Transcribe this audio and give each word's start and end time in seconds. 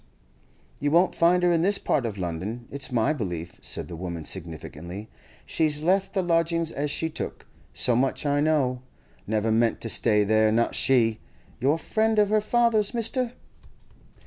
'You 0.79 0.89
won't 0.89 1.13
find 1.13 1.43
her 1.43 1.51
in 1.51 1.61
this 1.61 1.77
part 1.77 2.07
of 2.07 2.17
London, 2.17 2.67
it's 2.71 2.91
my 2.91 3.13
belief,' 3.13 3.59
said 3.61 3.87
the 3.87 3.95
woman 3.95 4.25
significantly. 4.25 5.11
'She's 5.45 5.83
left 5.83 6.13
the 6.13 6.23
lodgings 6.23 6.71
as 6.71 6.89
she 6.89 7.07
took—so 7.07 7.95
much 7.95 8.25
I 8.25 8.39
know. 8.41 8.81
Never 9.27 9.51
meant 9.51 9.79
to 9.81 9.89
stay 9.89 10.23
there, 10.23 10.51
not 10.51 10.73
she! 10.73 11.19
You're 11.59 11.75
a 11.75 11.77
friend 11.77 12.17
of 12.17 12.29
her 12.29 12.41
father's, 12.41 12.95
mister? 12.95 13.33